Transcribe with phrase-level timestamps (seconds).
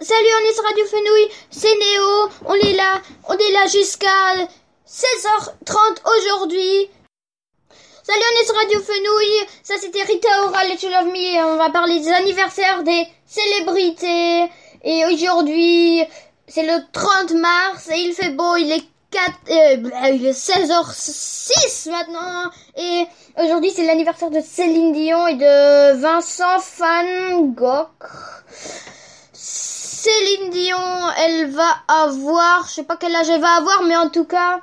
[0.00, 4.08] Salut, on est sur Radio Fenouille, c'est Néo, on est là, on est là jusqu'à
[4.88, 6.90] 16h30 aujourd'hui.
[8.02, 11.56] Salut, on est sur Radio Fenouille, ça c'était Rita Ora, Let You Love Me, on
[11.56, 14.50] va parler des anniversaires des célébrités.
[14.82, 16.02] Et aujourd'hui,
[16.48, 23.06] c'est le 30 mars, et il fait beau, il est 4, euh, 16h06 maintenant, et
[23.38, 27.86] aujourd'hui c'est l'anniversaire de Céline Dion et de Vincent Van Gogh.
[30.14, 34.08] Céline Dion, elle va avoir, je sais pas quel âge elle va avoir, mais en
[34.08, 34.60] tout cas,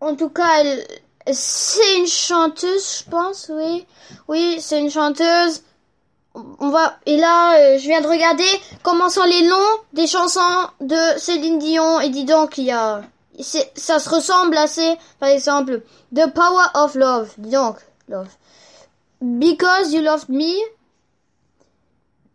[0.00, 0.86] en tout cas, elle,
[1.32, 3.86] c'est une chanteuse, je pense, oui,
[4.28, 5.62] oui, c'est une chanteuse.
[6.60, 8.48] On va et là, euh, je viens de regarder
[8.82, 9.56] comment sont les noms
[9.92, 13.02] des chansons de Céline Dion et dis donc il y a,
[13.40, 14.96] c'est, ça se ressemble assez.
[15.18, 15.82] Par exemple,
[16.14, 18.28] The Power of Love, dis donc, love.
[19.20, 20.54] Because You Loved Me,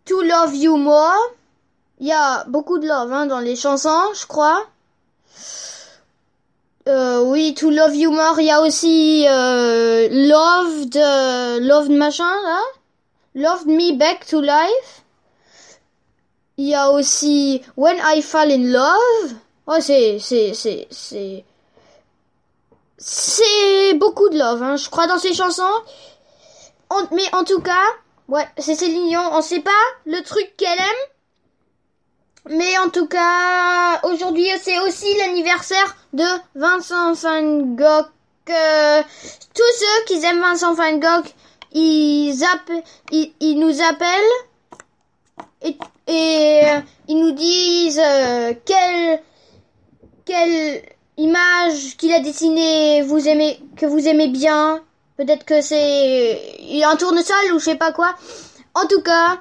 [0.06, 1.34] To Love You More.
[2.04, 4.68] Il y a beaucoup de love hein, dans les chansons, je crois.
[6.90, 8.42] Euh, oui, To Love You More.
[8.42, 12.60] Il y a aussi euh, Love de Love machin là.
[13.36, 15.06] Love Me Back to Life.
[16.58, 19.36] Il y a aussi When I Fall in Love.
[19.68, 21.46] Oh, c'est c'est c'est c'est
[22.98, 25.64] c'est beaucoup de love, hein, je crois dans ces chansons.
[27.12, 27.86] Mais en tout cas,
[28.28, 29.22] ouais, c'est Céline Dion.
[29.32, 29.72] On sait pas
[30.06, 31.13] le truc qu'elle aime.
[32.50, 38.08] Mais en tout cas, aujourd'hui, c'est aussi l'anniversaire de Vincent Van Gogh.
[38.50, 39.02] Euh,
[39.54, 41.26] tous ceux qui aiment Vincent Van Gogh,
[41.72, 42.36] ils,
[43.40, 44.18] ils, nous appellent
[45.62, 45.78] et,
[46.08, 49.22] et euh, ils nous disent euh, quelle,
[50.26, 50.82] quelle
[51.16, 54.82] image qu'il a dessinée vous aimez, que vous aimez bien.
[55.16, 58.16] Peut-être que c'est un tournesol ou je sais pas quoi.
[58.74, 59.40] En tout cas,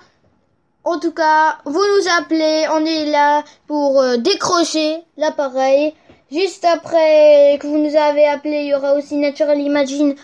[0.84, 5.94] en tout cas, vous nous appelez, on est là pour euh, décrocher l'appareil.
[6.30, 10.16] Juste après que vous nous avez appelé, il y aura aussi Natural Imagine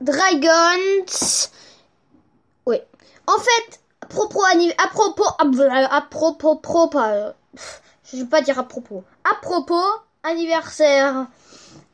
[0.00, 1.04] Dragons.
[2.66, 2.78] Oui.
[3.26, 7.32] En fait, à propos, à propos, à, propos, propos, euh,
[8.10, 9.04] je vais pas dire à propos.
[9.30, 9.84] À propos,
[10.22, 11.26] anniversaire.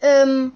[0.04, 0.48] Euh,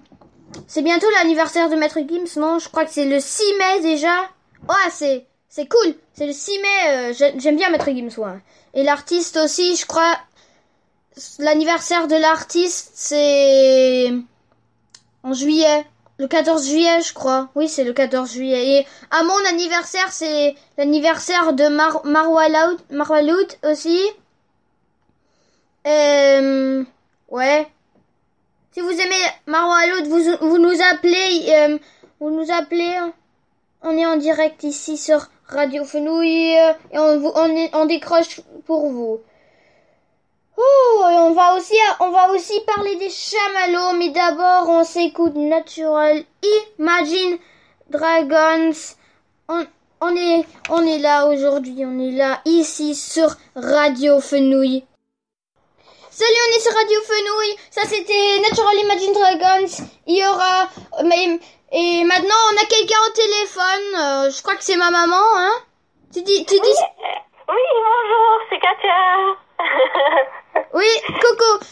[0.67, 2.57] c'est bientôt l'anniversaire de Maître Gims, non?
[2.57, 4.21] Je crois que c'est le 6 mai déjà.
[4.67, 5.93] Ouais, c'est c'est cool.
[6.15, 6.89] C'est le 6 mai.
[6.89, 8.09] euh, j'ai- J'aime bien Maître Gims.
[8.73, 10.17] Et l'artiste aussi, je crois.
[11.37, 14.11] L'anniversaire de l'artiste, c'est
[15.21, 15.85] en juillet.
[16.17, 17.49] Le 14 juillet, je crois.
[17.53, 18.79] Oui, c'est le 14 juillet.
[18.79, 22.47] Et à mon anniversaire, c'est l'anniversaire de Mar Marwa
[23.63, 24.01] aussi.
[25.85, 26.83] Euh,
[27.29, 27.67] ouais.
[28.71, 31.77] Si vous aimez Marwa vous, vous nous appelez, euh,
[32.19, 32.97] vous nous appelez.
[33.83, 37.33] On est en direct ici sur Radio Fenouille euh, et on, vous-
[37.73, 39.21] on, décroche pour vous.
[40.57, 45.35] Oh, et on va aussi, on va aussi parler des chamallows, mais d'abord on s'écoute
[45.35, 46.23] Natural
[46.79, 47.37] Imagine
[47.89, 48.71] Dragons.
[49.49, 49.65] On,
[50.01, 54.83] on est, on est là aujourd'hui, on est là ici sur Radio Fenouille.
[56.09, 57.55] Salut, on est sur Radio Fenouille.
[57.71, 59.85] Ça c'était Natural Imagine Dragons.
[60.07, 60.69] Il y aura,
[61.73, 63.87] et maintenant on a quelqu'un au téléphone.
[63.97, 65.51] Euh, je crois que c'est ma maman, hein.
[66.13, 66.79] Tu dis, tu dis.
[67.49, 69.01] Oui, bonjour, c'est Katia.
[70.73, 70.89] Oui,
[71.21, 71.65] Coco,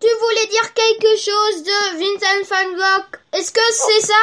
[0.00, 3.20] tu voulais dire quelque chose de Vincent Van Gogh.
[3.32, 4.22] Est-ce que c'est ça?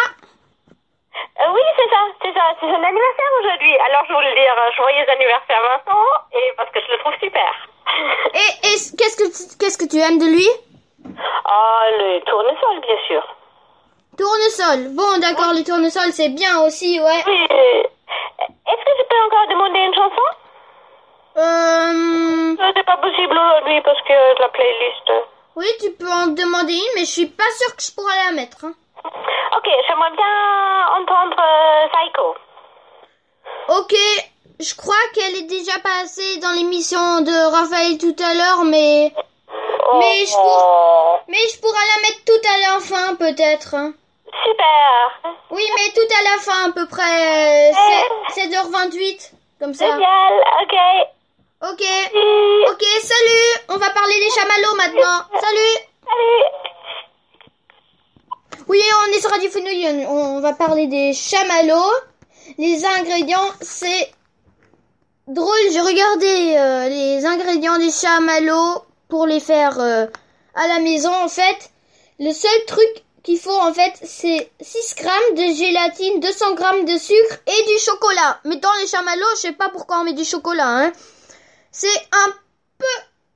[1.15, 3.75] Euh, oui, c'est ça, c'est ça, c'est son anniversaire aujourd'hui.
[3.87, 7.51] Alors je voulais dire euh, joyeux anniversaire Vincent, et parce que je le trouve super.
[8.33, 10.47] Et, et qu'est-ce que tu- qu'est-ce que tu aimes de lui?
[11.45, 13.23] Ah, le tournesol, bien sûr.
[14.17, 14.89] Tournesol.
[14.95, 17.23] Bon, d'accord, les tournesols c'est bien aussi, ouais.
[17.27, 17.47] Oui.
[17.51, 17.83] euh,
[18.67, 20.27] Est-ce que je peux encore demander une chanson?
[21.37, 25.11] Euh, Euh, C'est pas possible aujourd'hui parce que la playlist.
[25.55, 28.31] oui, tu peux en demander une, mais je suis pas sûre que je pourrais la
[28.31, 28.63] mettre.
[28.65, 28.73] hein.
[29.57, 32.35] Ok, j'aimerais bien entendre euh, Psycho.
[33.79, 33.95] Ok,
[34.59, 39.13] je crois qu'elle est déjà passée dans l'émission de Raphaël tout à l'heure, mais
[39.87, 43.75] Oh, Mais je oh, mais je pourrais la mettre tout à la fin peut-être.
[43.75, 43.93] hein.
[44.43, 45.35] Super.
[45.52, 47.72] Oui, mais tout à la fin à peu près euh,
[48.35, 49.85] 7h28 comme ça.
[49.85, 50.34] Génial,
[50.64, 50.76] ok.
[51.72, 51.82] Ok.
[51.82, 52.66] Salut.
[52.70, 53.66] Ok, salut.
[53.70, 55.23] On va parler des chamallows maintenant.
[55.40, 55.78] Salut.
[56.05, 56.66] Salut.
[58.67, 61.93] Oui, on est sur Radio on on va parler des chamallows.
[62.58, 64.11] Les ingrédients, c'est
[65.28, 70.05] drôle, j'ai regardé euh, les ingrédients des chamallows pour les faire euh,
[70.55, 71.11] à la maison.
[71.14, 71.72] En fait,
[72.20, 76.95] le seul truc qu'il faut, en fait, c'est 6 grammes de gélatine, 200 grammes de
[76.97, 78.39] sucre et du chocolat.
[78.45, 80.91] Mais dans les chamallows, je sais pas pourquoi on met du chocolat, hein.
[81.72, 82.31] c'est un
[82.77, 82.85] peu,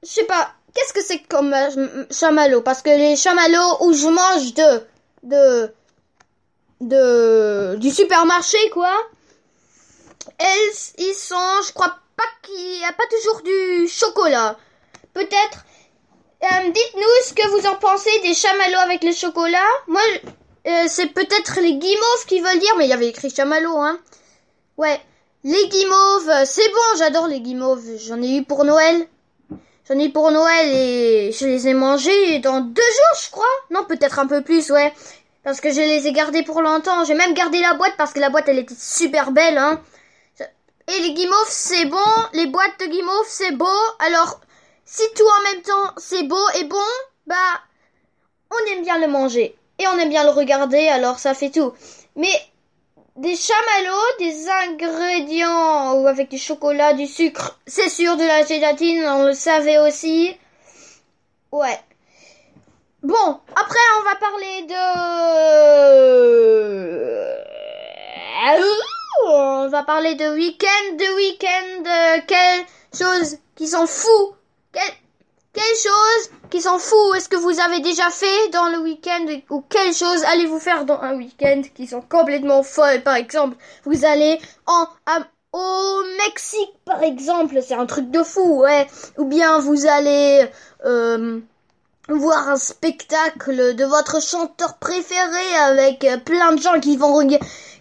[0.04, 2.62] je sais pas, qu'est-ce que c'est comme euh, chamallow?
[2.62, 4.54] Parce que les chamallows où je mange
[5.24, 5.74] de,
[6.82, 8.96] de, du supermarché, quoi,
[10.38, 14.56] elles, ils sont, je crois pas qu'il y a pas toujours du chocolat.
[15.16, 15.66] Peut-être,
[16.44, 19.68] euh, dites-nous ce que vous en pensez des chamallows avec le chocolat.
[19.88, 20.02] Moi,
[20.68, 24.00] euh, c'est peut-être les guimauves qui veulent dire, mais il y avait écrit chamallow, hein.
[24.78, 25.00] Ouais.
[25.44, 27.98] Les guimauves, c'est bon, j'adore les guimauves.
[27.98, 29.08] J'en ai eu pour Noël.
[29.88, 33.46] J'en ai eu pour Noël et je les ai mangés dans deux jours, je crois.
[33.72, 34.94] Non, peut-être un peu plus, ouais.
[35.44, 37.06] Parce que je les ai gardés pour longtemps.
[37.06, 39.82] J'ai même gardé la boîte parce que la boîte, elle était super belle, hein.
[40.40, 41.98] Et les guimauves, c'est bon.
[42.34, 43.66] Les boîtes de guimauves, c'est beau.
[44.00, 44.42] Alors,
[44.92, 46.78] si tout en même temps, c'est beau et bon,
[47.28, 47.36] bah,
[48.50, 49.56] on aime bien le manger.
[49.78, 51.74] Et on aime bien le regarder, alors ça fait tout.
[52.16, 52.34] Mais
[53.16, 59.06] des chamallows, des ingrédients ou avec du chocolat, du sucre, c'est sûr, de la gélatine,
[59.06, 60.36] on le savait aussi.
[61.52, 61.80] Ouais.
[63.04, 64.76] Bon, après on va parler de...
[69.32, 74.39] On va parler de week-end, de week-end, de quelle chose qui s'en fout.
[74.72, 77.16] Quelle, chose qui s'en fout?
[77.16, 81.00] Est-ce que vous avez déjà fait dans le week-end ou quelle chose allez-vous faire dans
[81.02, 83.02] un week-end qui sont complètement folles?
[83.04, 84.88] Par exemple vous allez en
[85.52, 88.88] au Mexique par exemple c'est un truc de fou ouais.
[89.18, 90.48] Ou bien vous allez
[90.86, 91.40] euh,
[92.08, 97.28] voir un spectacle de votre chanteur préféré avec plein de gens qui vont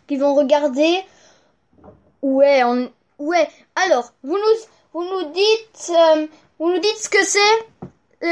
[0.07, 1.05] qui vont regarder.
[2.23, 2.63] Ouais
[3.19, 3.49] ouais.
[3.87, 4.59] Alors vous nous
[4.95, 6.27] vous nous dites euh,
[6.59, 7.89] vous nous dites ce que c'est
[8.25, 8.27] euh,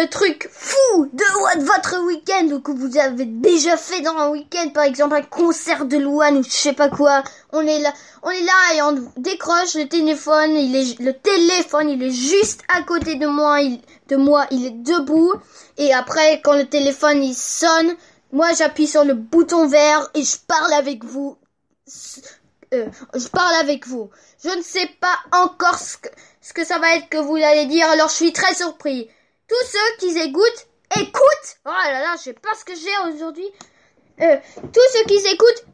[0.00, 4.70] le truc fou de votre week-end ou que vous avez déjà fait dans un week-end,
[4.70, 7.22] par exemple un concert de Louane ou je sais pas quoi.
[7.52, 7.92] On est là,
[8.22, 10.56] on est là et on décroche le téléphone.
[10.56, 13.60] Il est le téléphone, il est juste à côté de moi.
[13.60, 15.34] Il, de moi, il est debout.
[15.76, 17.96] Et après, quand le téléphone il sonne,
[18.32, 21.36] moi j'appuie sur le bouton vert et je parle avec vous.
[22.72, 24.08] Euh, je parle avec vous.
[24.42, 26.08] Je ne sais pas encore ce que,
[26.48, 29.10] ce que ça va être que vous allez dire, alors je suis très surpris
[29.48, 30.66] tous ceux qui écoutent,
[30.96, 31.58] écoutent.
[31.66, 33.46] Oh là là, je sais pas ce que j'ai aujourd'hui.
[34.22, 34.36] Euh,
[34.72, 35.64] tous ceux qui écoutent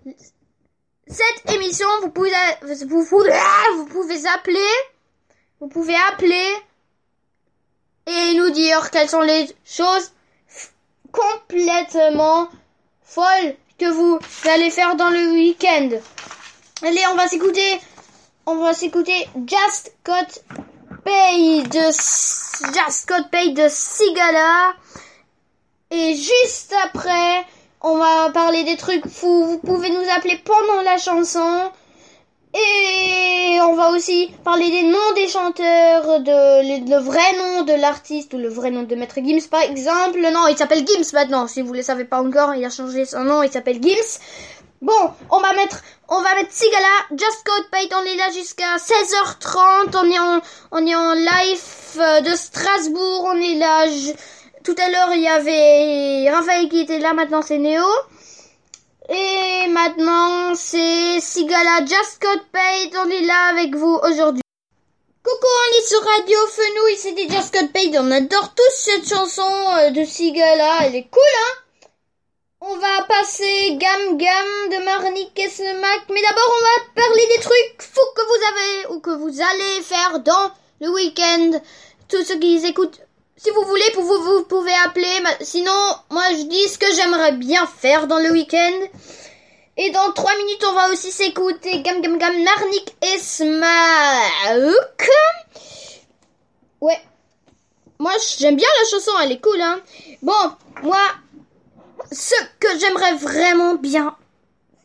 [1.07, 2.33] cette émission, vous pouvez,
[2.63, 4.73] vous, ah, vous pouvez appeler,
[5.61, 6.53] vous pouvez appeler
[8.07, 10.11] et nous dire quelles sont les choses
[11.13, 12.49] complètement
[13.01, 15.91] folles que vous allez faire dans le week-end.
[16.83, 17.81] Allez, on va s'écouter,
[18.47, 20.41] on va s'écouter Just Got
[21.05, 24.75] Pay de Just Code Pay de Sigala.
[25.91, 27.45] Et juste après,
[27.81, 29.45] on va parler des trucs fous.
[29.45, 31.71] Vous pouvez nous appeler pendant la chanson.
[32.55, 38.33] Et on va aussi parler des noms des chanteurs, de le, vrai nom de l'artiste
[38.33, 40.21] ou le vrai nom de Maître Gims par exemple.
[40.21, 41.49] Non, il s'appelle Gims maintenant.
[41.49, 44.21] Si vous ne le savez pas encore, il a changé son nom, il s'appelle Gims.
[44.85, 48.77] Bon, on va mettre, on va mettre Sigala, Just Code Pay, on est là jusqu'à
[48.77, 50.43] 16h30, on est en,
[50.73, 51.63] on est en live
[51.97, 53.87] euh, de Strasbourg, on est là,
[54.63, 57.87] tout à l'heure il y avait Raphaël qui était là, maintenant c'est Néo.
[59.09, 64.43] Et maintenant c'est Sigala, Just Code Pay, on est là avec vous aujourd'hui.
[65.25, 69.51] Coucou, on est sur Radio Fenouil, c'était Just Code Pay, on adore tous cette chanson
[69.79, 71.64] euh, de Sigala, elle est cool hein
[72.67, 77.43] on va passer Gam Gam de Marnik et Smack, mais d'abord on va parler des
[77.43, 81.61] trucs fous que vous avez ou que vous allez faire dans le week-end.
[82.09, 83.01] Tous ceux qui écoutent,
[83.37, 85.23] si vous voulez, vous, pouvez appeler.
[85.41, 85.73] Sinon,
[86.11, 88.81] moi je dis ce que j'aimerais bien faire dans le week-end.
[89.77, 95.11] Et dans trois minutes, on va aussi s'écouter Gam Gam Gam Marnik et Smack.
[96.81, 97.01] Ouais.
[97.99, 99.81] Moi, j'aime bien la chanson, elle est cool, hein.
[100.23, 100.33] Bon,
[100.83, 100.99] moi,
[102.15, 104.17] ce que j'aimerais vraiment bien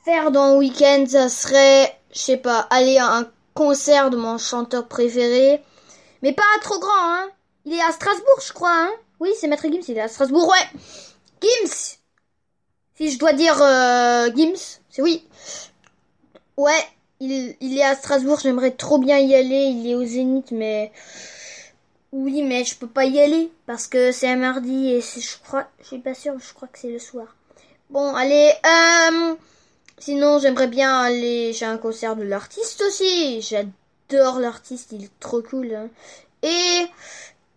[0.04, 4.38] faire dans le week-end, ça serait, je sais pas, aller à un concert de mon
[4.38, 5.62] chanteur préféré.
[6.22, 7.30] Mais pas trop grand, hein.
[7.66, 8.92] Il est à Strasbourg, je crois, hein.
[9.20, 10.80] Oui, c'est Maître Gims, il est à Strasbourg, ouais.
[11.42, 11.98] Gims
[12.96, 15.28] Si je dois dire euh, Gims, c'est oui.
[16.58, 16.84] Ouais,
[17.20, 19.66] il, il est à Strasbourg, j'aimerais trop bien y aller.
[19.66, 20.92] Il est au Zénith, mais
[22.12, 25.68] oui, mais je peux pas y aller parce que c'est un mardi et je crois,
[25.82, 27.36] je suis pas sûre, je crois que c'est le soir.
[27.92, 29.36] Bon, allez, euh,
[30.00, 33.42] sinon j'aimerais bien aller chez un concert de l'artiste aussi.
[33.42, 35.74] J'adore l'artiste, il est trop cool.
[35.76, 35.90] Hein.
[36.42, 36.88] Et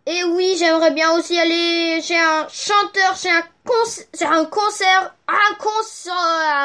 [0.04, 5.54] et oui, j'aimerais bien aussi aller chez un chanteur, chez un concert, un concert, un
[5.54, 6.14] concert,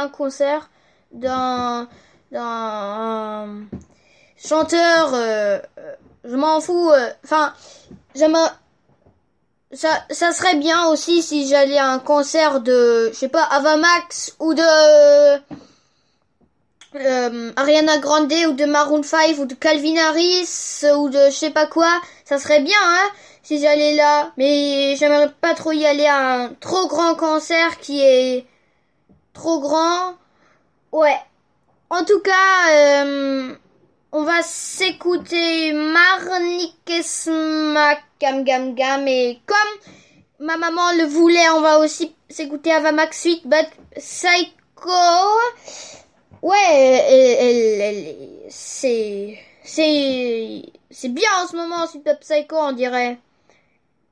[0.01, 0.69] un concert
[1.11, 1.87] d'un
[2.31, 3.65] d'un
[4.37, 5.11] chanteur.
[5.13, 5.59] Euh,
[6.27, 6.91] je m'en fous.
[6.91, 7.53] euh, Enfin,
[8.15, 8.49] j'aimerais.
[9.73, 14.35] Ça, ça serait bien aussi si j'allais à un concert de, je sais pas, Avamax
[14.39, 14.61] ou de
[16.95, 21.49] euh, Ariana Grande ou de Maroon 5 ou de Calvin Harris ou de je sais
[21.51, 21.91] pas quoi.
[22.23, 23.09] Ça serait bien, hein,
[23.43, 24.31] si j'allais là.
[24.37, 28.45] Mais j'aimerais pas trop y aller à un trop grand concert qui est
[29.33, 30.15] trop grand.
[30.93, 31.17] Ouais.
[31.89, 33.53] En tout cas, euh,
[34.11, 36.73] on va s'écouter Marnik
[37.03, 43.19] Smack Gam Gam Gam et comme ma maman le voulait, on va aussi s'écouter Avamax
[43.19, 44.91] Suite But Psycho.
[46.41, 47.03] Ouais,
[48.49, 53.17] c'est c'est c'est bien en ce moment Suite Psycho, on dirait.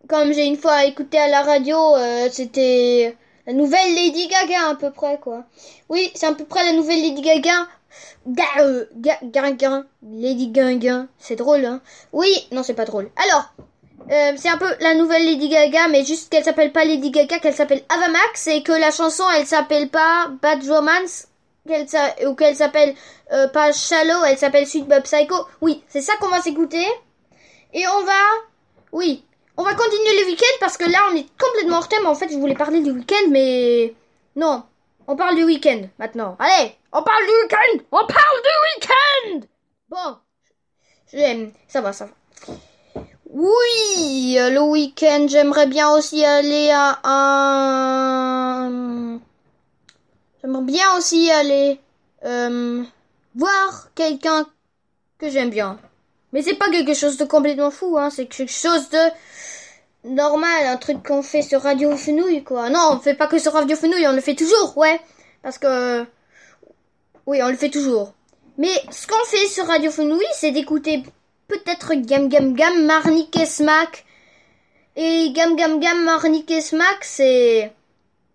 [0.07, 3.15] Comme j'ai une fois écouté à la radio, euh, c'était
[3.47, 5.43] la nouvelle Lady Gaga à peu près quoi.
[5.89, 7.67] Oui, c'est à peu près la nouvelle Lady Gaga.
[8.27, 11.81] Ga, euh, Gaga, Lady Gaga, c'est drôle, hein.
[12.11, 13.09] Oui, non, c'est pas drôle.
[13.15, 13.53] Alors,
[14.11, 17.39] euh, c'est un peu la nouvelle Lady Gaga, mais juste qu'elle s'appelle pas Lady Gaga,
[17.39, 21.27] qu'elle s'appelle Avamax, et que la chanson, elle s'appelle pas Bad Romance,
[21.67, 21.87] qu'elle
[22.27, 22.95] ou qu'elle s'appelle
[23.31, 25.35] euh, pas Shallow, elle s'appelle Sweet Bob Psycho.
[25.61, 26.85] Oui, c'est ça qu'on va s'écouter.
[27.73, 28.21] Et on va,
[28.91, 29.23] oui,
[29.57, 32.05] on va continuer le week-end parce que là, on est complètement hors thème.
[32.05, 33.93] En fait, je voulais parler du week-end, mais
[34.35, 34.63] non.
[35.07, 36.35] On parle du week-end maintenant.
[36.39, 37.83] Allez, on parle du week-end.
[37.91, 39.41] On parle du week-end.
[39.89, 40.17] Bon,
[41.13, 41.51] j'aime.
[41.67, 42.11] Ça va, ça va.
[43.29, 49.19] Oui, le week-end, j'aimerais bien aussi aller à un.
[50.41, 51.79] J'aimerais bien aussi aller
[52.23, 52.83] euh,
[53.35, 54.47] voir quelqu'un
[55.17, 55.77] que j'aime bien.
[56.35, 58.09] Mais c'est pas quelque chose de complètement fou, hein.
[58.09, 58.99] C'est quelque chose de
[60.03, 62.69] normal, un truc qu'on fait sur Radio Fenouille, quoi.
[62.69, 64.99] Non, on fait pas que sur Radio Fenouille, on le fait toujours, ouais.
[65.43, 66.05] Parce que...
[67.25, 68.11] Oui, on le fait toujours.
[68.57, 71.03] Mais ce qu'on fait sur Radio Fenouille, c'est d'écouter
[71.47, 74.03] peut-être Gam Gam Gam, Marnik et Smack.
[74.97, 77.71] Et Gam Gam Gam, Marnik Smack, c'est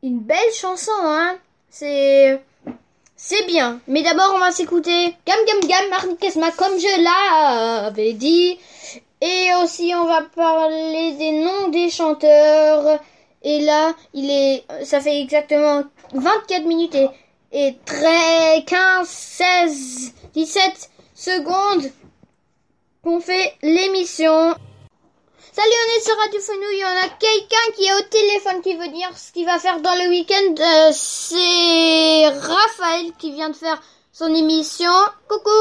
[0.02, 1.36] une belle chanson, hein.
[1.68, 2.42] C'est...
[3.22, 3.80] C'est bien.
[3.86, 8.58] Mais d'abord, on va s'écouter Gam Gam Gam, Marnik et Smack, comme je l'avais dit.
[9.20, 12.98] Et aussi, on va parler des noms des chanteurs.
[13.42, 15.82] Et là, il est, ça fait exactement
[16.14, 17.08] 24 minutes et,
[17.52, 21.90] et très 15, 16, 17 secondes
[23.04, 24.54] qu'on fait l'émission.
[25.52, 26.86] Salut, on est sur Radio Fenouille.
[26.86, 29.98] On a quelqu'un qui est au téléphone qui veut dire ce qu'il va faire dans
[29.98, 30.54] le week-end.
[30.54, 33.82] Euh, c'est Raphaël qui vient de faire
[34.14, 34.94] son émission.
[35.26, 35.60] Coucou.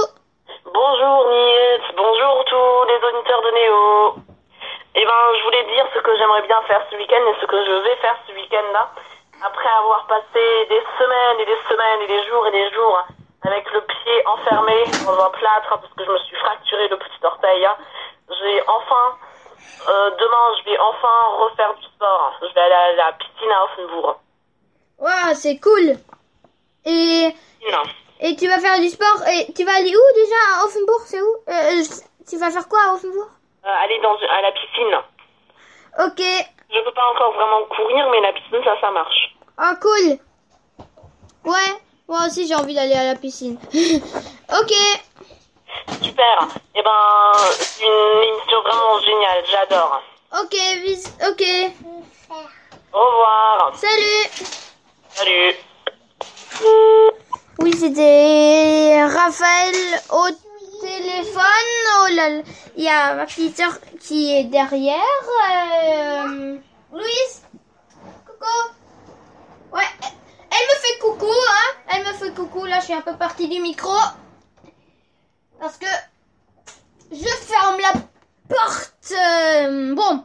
[0.69, 3.81] Bonjour Nils, bonjour tous les auditeurs de Néo.
[4.93, 7.57] Eh ben, je voulais dire ce que j'aimerais bien faire ce week-end et ce que
[7.57, 8.93] je vais faire ce week-end-là.
[9.41, 13.09] Après avoir passé des semaines et des semaines et des jours et des jours
[13.41, 17.25] avec le pied enfermé dans un plâtre parce que je me suis fracturé le petit
[17.25, 17.77] orteil, hein,
[18.29, 19.17] j'ai enfin,
[19.87, 22.33] euh, demain, je vais enfin refaire du sport.
[22.41, 24.19] Je vais aller à la piscine à Offenbourg.
[24.99, 25.95] Waouh, c'est cool.
[26.85, 27.33] Et,
[27.71, 27.83] Non.
[28.21, 29.23] et tu vas faire du sport.
[29.27, 31.35] Et tu vas aller où déjà à Offenbourg C'est où?
[31.47, 31.83] Euh,
[32.29, 33.27] Tu vas faire quoi à Offenbourg?
[33.65, 34.95] Euh, aller dans, à la piscine.
[36.05, 36.47] Ok.
[36.71, 39.35] Je peux pas encore vraiment courir, mais la piscine, ça, ça marche.
[39.57, 40.17] Ah, cool.
[41.45, 41.73] Ouais,
[42.07, 43.57] moi aussi j'ai envie d'aller à la piscine.
[43.73, 44.73] ok.
[46.01, 46.47] Super.
[46.75, 49.43] Eh ben, c'est une émission vraiment géniale.
[49.49, 50.01] J'adore.
[50.41, 51.05] Ok, bis.
[51.27, 51.43] Ok.
[52.93, 53.73] Au revoir.
[53.75, 54.49] Salut.
[55.09, 55.55] Salut.
[57.59, 59.75] Oui, c'était Raphaël
[60.11, 60.27] au
[60.81, 61.43] téléphone.
[62.01, 62.41] Oh là là.
[62.75, 63.61] Il y a ma petite
[63.99, 64.95] qui est derrière.
[65.51, 66.57] Euh...
[66.91, 67.43] Louise
[68.25, 68.45] Coucou
[69.73, 72.65] Ouais, elle me fait coucou, hein Elle me fait coucou.
[72.65, 73.93] Là, je suis un peu partie du micro.
[75.59, 75.85] Parce que
[77.11, 77.93] je ferme la
[78.47, 78.93] porte.
[79.11, 80.23] Euh, Bon.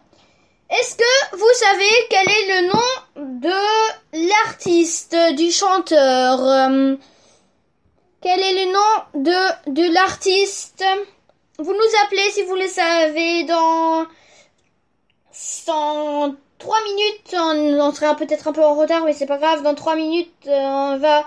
[0.71, 6.97] Est-ce que vous savez quel est le nom de l'artiste, du chanteur euh,
[8.23, 10.85] Quel est le nom de, l'artiste?
[11.59, 14.07] Vous nous appelez si vous le savez dans...
[15.67, 19.63] Dans 3 minutes, on, sera peut-être un peu en retard, mais c'est pas grave.
[19.63, 21.23] Dans 3 minutes, euh,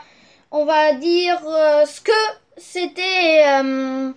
[0.52, 1.40] on va, dire
[1.86, 2.12] ce que
[2.58, 4.12] c'était euh,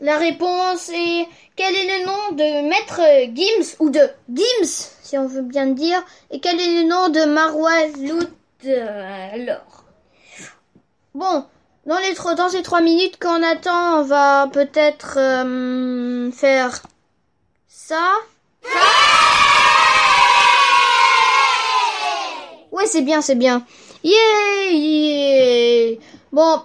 [0.00, 1.26] la réponse et
[1.56, 3.00] quel est le nom de Maître
[3.34, 4.00] Gims ou de
[4.32, 8.28] Gims, si on veut bien dire, et quel est le nom de Marwa Lout
[8.66, 9.84] alors.
[11.14, 11.44] Bon,
[11.86, 16.80] dans les trois, dans ces trois minutes qu'on attend, on va peut-être euh, faire
[17.68, 18.10] ça.
[22.72, 23.64] Ouais, c'est bien, c'est bien.
[24.02, 25.98] Yeah, yeah.
[26.32, 26.62] Bon,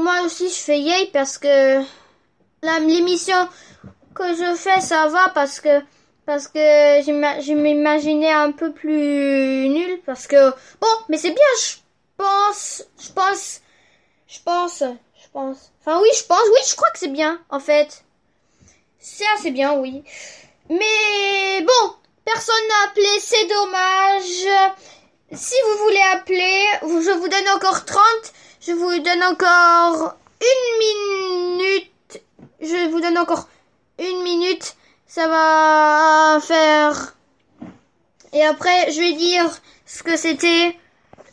[0.00, 1.82] moi aussi je fais yay parce que
[2.62, 3.48] l'émission
[4.14, 5.80] que je fais, ça va parce que
[6.26, 11.76] parce que je m'imaginais un peu plus nul parce que bon, mais c'est bien, je
[12.16, 13.60] pense, je pense,
[14.26, 15.72] je pense, je pense.
[15.80, 18.04] Enfin oui, je pense, oui, je crois que c'est bien en fait.
[18.98, 20.02] C'est assez bien, oui.
[20.70, 21.92] Mais bon,
[22.24, 24.80] personne n'a appelé, c'est dommage.
[25.32, 28.00] Si vous voulez appeler, je vous donne encore 30.
[28.66, 32.22] Je vous donne encore une minute.
[32.62, 33.46] Je vous donne encore
[33.98, 34.74] une minute.
[35.06, 37.14] Ça va faire.
[38.32, 39.50] Et après, je vais dire
[39.84, 40.74] ce que c'était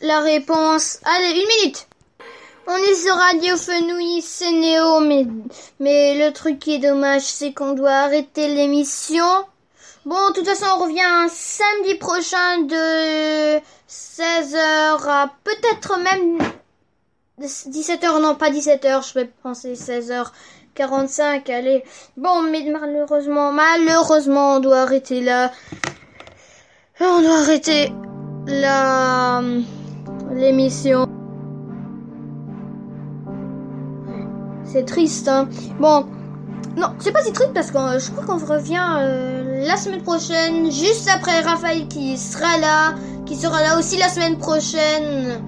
[0.02, 0.98] la réponse.
[1.04, 1.86] Allez, une minute.
[2.66, 5.26] On est sur Radio Fenouil, c'est mais,
[5.80, 9.46] mais le truc qui est dommage, c'est qu'on doit arrêter l'émission.
[10.04, 13.58] Bon, de toute façon, on revient samedi prochain de
[13.88, 16.38] 16h à peut-être même
[17.40, 21.82] 17h, non pas 17h, je vais penser 16h45, allez.
[22.16, 25.50] Bon, mais malheureusement, malheureusement, on doit arrêter là.
[27.00, 27.92] On doit arrêter
[28.46, 29.42] la
[30.34, 31.06] l'émission.
[34.64, 35.48] C'est triste, hein.
[35.80, 36.06] Bon,
[36.76, 40.02] non, c'est pas si triste parce que euh, je crois qu'on revient euh, la semaine
[40.02, 42.94] prochaine, juste après Raphaël qui sera là,
[43.26, 45.42] qui sera là aussi la semaine prochaine,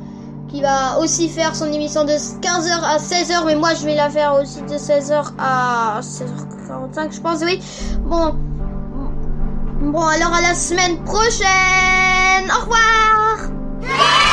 [0.54, 4.08] qui va aussi faire son émission de 15h à 16h, mais moi je vais la
[4.08, 7.60] faire aussi de 16h à 16h45, je pense, oui.
[8.04, 8.36] Bon,
[9.82, 12.50] bon alors à la semaine prochaine.
[12.50, 14.23] Au revoir.